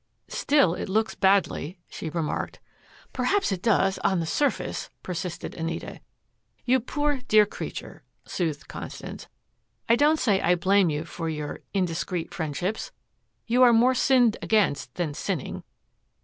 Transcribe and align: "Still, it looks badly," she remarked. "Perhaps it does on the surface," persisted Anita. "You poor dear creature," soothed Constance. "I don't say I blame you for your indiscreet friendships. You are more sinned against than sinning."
"Still, 0.29 0.73
it 0.73 0.89
looks 0.89 1.13
badly," 1.13 1.77
she 1.87 2.09
remarked. 2.09 2.59
"Perhaps 3.13 3.51
it 3.51 3.61
does 3.61 3.99
on 3.99 4.19
the 4.19 4.25
surface," 4.25 4.89
persisted 5.03 5.53
Anita. 5.53 6.01
"You 6.65 6.79
poor 6.79 7.19
dear 7.27 7.45
creature," 7.45 8.01
soothed 8.25 8.67
Constance. 8.67 9.27
"I 9.87 9.95
don't 9.95 10.17
say 10.17 10.41
I 10.41 10.55
blame 10.55 10.89
you 10.89 11.05
for 11.05 11.29
your 11.29 11.59
indiscreet 11.75 12.33
friendships. 12.33 12.91
You 13.45 13.61
are 13.61 13.73
more 13.73 13.93
sinned 13.93 14.37
against 14.41 14.95
than 14.95 15.13
sinning." 15.13 15.61